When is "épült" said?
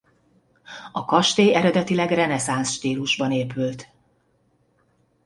3.31-3.91